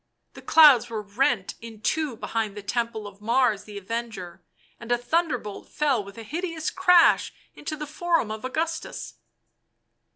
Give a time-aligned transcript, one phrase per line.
[0.33, 4.41] The clouds were rent in two behind the temple of Mars the Avenger,
[4.79, 9.17] and a thunder bolt fell with a hideous crash into the Forum of Augustus.